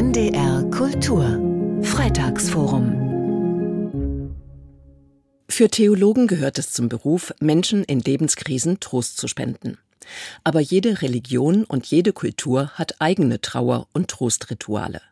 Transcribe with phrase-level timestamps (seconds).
[0.00, 1.38] NDR Kultur
[1.82, 4.32] Freitagsforum
[5.46, 9.76] Für Theologen gehört es zum Beruf, Menschen in Lebenskrisen Trost zu spenden.
[10.42, 15.02] Aber jede Religion und jede Kultur hat eigene Trauer- und Trostrituale.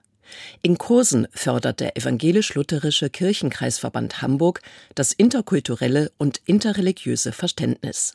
[0.63, 4.63] In Kursen fördert der evangelisch-lutherische Kirchenkreisverband Hamburg
[4.95, 8.15] das interkulturelle und interreligiöse Verständnis.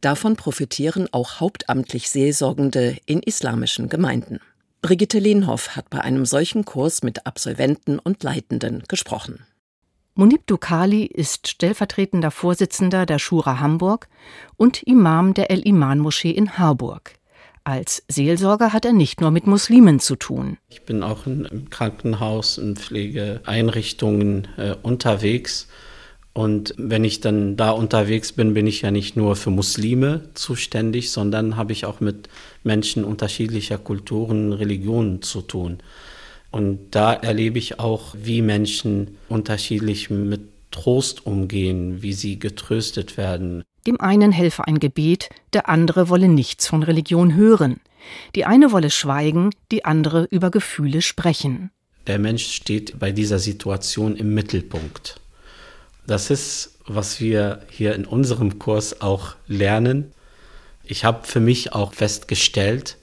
[0.00, 4.40] Davon profitieren auch hauptamtlich Seelsorgende in islamischen Gemeinden.
[4.82, 9.44] Brigitte Lehnhoff hat bei einem solchen Kurs mit Absolventen und Leitenden gesprochen.
[10.14, 14.08] Munib Dukali ist stellvertretender Vorsitzender der Schura Hamburg
[14.56, 17.14] und Imam der El-Iman-Moschee in Harburg.
[17.62, 20.56] Als Seelsorger hat er nicht nur mit Muslimen zu tun.
[20.68, 25.68] Ich bin auch im Krankenhaus, in Pflegeeinrichtungen äh, unterwegs
[26.40, 31.10] und wenn ich dann da unterwegs bin, bin ich ja nicht nur für Muslime zuständig,
[31.10, 32.30] sondern habe ich auch mit
[32.64, 35.80] Menschen unterschiedlicher Kulturen, Religionen zu tun.
[36.50, 43.62] Und da erlebe ich auch, wie Menschen unterschiedlich mit Trost umgehen, wie sie getröstet werden.
[43.86, 47.80] Dem einen helfe ein Gebet, der andere wolle nichts von Religion hören.
[48.34, 51.70] Die eine wolle schweigen, die andere über Gefühle sprechen.
[52.06, 55.20] Der Mensch steht bei dieser Situation im Mittelpunkt.
[56.06, 60.12] Das ist, was wir hier in unserem Kurs auch lernen.
[60.82, 62.96] Ich habe für mich auch festgestellt,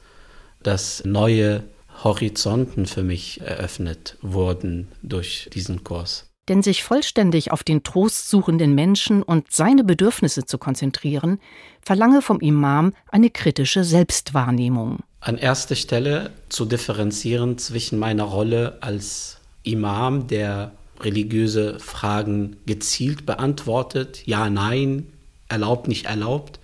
[0.62, 1.64] dass neue
[2.04, 6.26] Horizonten für mich eröffnet wurden durch diesen Kurs.
[6.50, 11.40] Denn sich vollständig auf den trostsuchenden Menschen und seine Bedürfnisse zu konzentrieren,
[11.82, 15.00] verlange vom Imam eine kritische Selbstwahrnehmung.
[15.20, 24.26] An erster Stelle zu differenzieren zwischen meiner Rolle als Imam, der religiöse Fragen gezielt beantwortet,
[24.26, 25.08] ja, nein,
[25.48, 26.60] erlaubt, nicht erlaubt,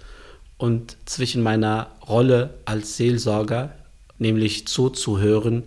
[0.57, 3.75] und zwischen meiner Rolle als Seelsorger,
[4.17, 5.63] nämlich zuzuhören,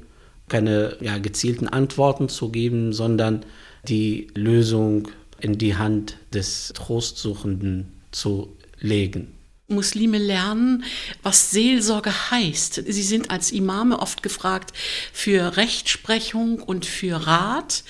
[0.48, 3.44] keine ja, gezielten Antworten zu geben, sondern
[3.89, 5.09] die Lösung
[5.41, 9.33] in die Hand des Trostsuchenden zu legen.
[9.69, 10.84] Muslime lernen,
[11.25, 12.84] was Seelsorge heißt.
[12.87, 14.72] Sie sind als Imame oft gefragt
[15.12, 17.83] für Rechtsprechung und für Rat.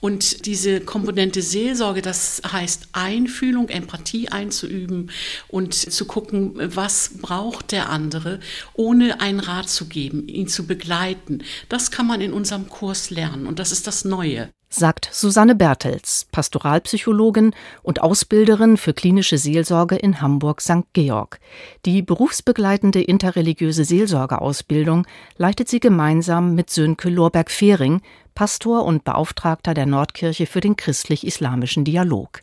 [0.00, 5.10] Und diese Komponente Seelsorge, das heißt Einfühlung, Empathie einzuüben
[5.48, 8.40] und zu gucken, was braucht der andere,
[8.74, 11.42] ohne einen Rat zu geben, ihn zu begleiten.
[11.68, 16.26] Das kann man in unserem Kurs lernen und das ist das Neue sagt Susanne Bertels,
[16.32, 20.92] Pastoralpsychologin und Ausbilderin für klinische Seelsorge in Hamburg-St.
[20.92, 21.38] Georg.
[21.84, 28.02] Die berufsbegleitende interreligiöse Seelsorgeausbildung leitet sie gemeinsam mit Sönke Lorberg-Fehring,
[28.36, 32.42] Pastor und Beauftragter der Nordkirche für den christlich-islamischen Dialog.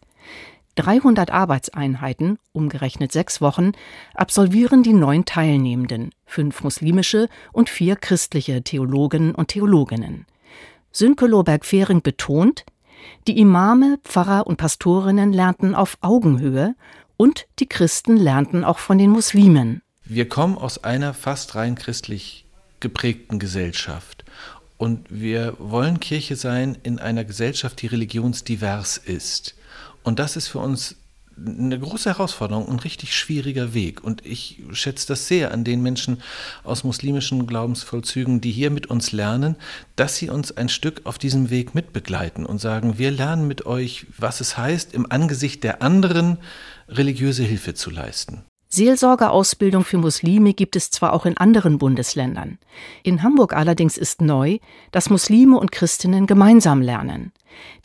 [0.74, 3.74] 300 Arbeitseinheiten, umgerechnet sechs Wochen,
[4.16, 10.26] absolvieren die neun Teilnehmenden, fünf muslimische und vier christliche Theologen und Theologinnen.
[10.92, 12.66] Sönke Loberg-Fehring betont,
[13.28, 16.74] die Imame, Pfarrer und Pastorinnen lernten auf Augenhöhe
[17.18, 19.84] und die Christen lernten auch von den Muslimen.
[20.06, 22.48] Wir kommen aus einer fast rein christlich
[22.80, 24.26] geprägten Gesellschaft.
[24.84, 29.56] Und wir wollen Kirche sein in einer Gesellschaft, die religionsdivers ist.
[30.04, 30.98] Und das ist für uns
[31.38, 34.04] eine große Herausforderung, ein richtig schwieriger Weg.
[34.04, 36.22] Und ich schätze das sehr an den Menschen
[36.66, 39.56] aus muslimischen Glaubensvollzügen, die hier mit uns lernen,
[39.96, 44.06] dass sie uns ein Stück auf diesem Weg mitbegleiten und sagen, wir lernen mit euch,
[44.18, 46.40] was es heißt, im Angesicht der anderen
[46.90, 48.44] religiöse Hilfe zu leisten.
[48.74, 52.58] Seelsorgeausbildung für Muslime gibt es zwar auch in anderen Bundesländern.
[53.04, 54.58] In Hamburg allerdings ist neu,
[54.92, 57.34] dass Muslime und Christinnen gemeinsam lernen.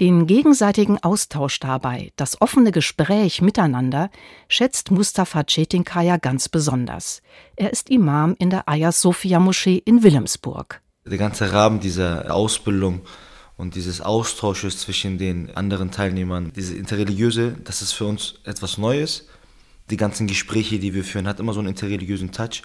[0.00, 4.09] Den gegenseitigen Austausch dabei, das offene Gespräch miteinander,
[4.48, 7.21] schätzt Mustafa Cetinkaya ganz besonders.
[7.56, 10.81] Er ist Imam in der Aya Sophia Moschee in Wilhelmsburg.
[11.04, 13.03] Der ganze Rahmen dieser Ausbildung
[13.59, 19.27] und dieses Austausches zwischen den anderen Teilnehmern, diese interreligiöse, das ist für uns etwas Neues
[19.91, 22.62] die ganzen Gespräche, die wir führen, hat immer so einen interreligiösen Touch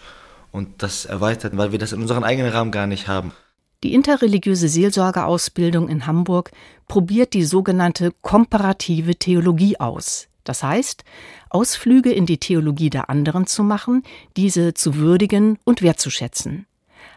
[0.52, 3.32] und das erweitert, weil wir das in unserem eigenen Rahmen gar nicht haben.
[3.84, 6.52] Die interreligiöse Seelsorgeausbildung in Hamburg
[6.88, 10.30] probiert die sogenannte komparative Theologie aus.
[10.46, 11.04] Das heißt,
[11.50, 14.04] Ausflüge in die Theologie der anderen zu machen,
[14.38, 16.66] diese zu würdigen und wertzuschätzen.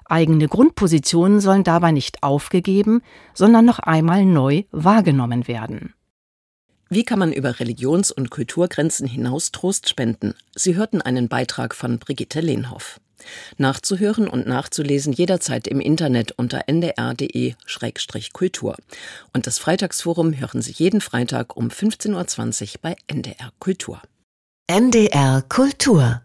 [0.05, 3.03] Eigene Grundpositionen sollen dabei nicht aufgegeben,
[3.35, 5.95] sondern noch einmal neu wahrgenommen werden.
[6.89, 10.35] Wie kann man über Religions- und Kulturgrenzen hinaus Trost spenden?
[10.55, 13.01] Sie hörten einen Beitrag von Brigitte Lehnhoff.
[13.59, 18.77] Nachzuhören und nachzulesen jederzeit im Internet unter ndr.de-kultur.
[19.33, 24.01] Und das Freitagsforum hören Sie jeden Freitag um 15.20 Uhr bei NDR Kultur.
[24.69, 26.23] NDR Kultur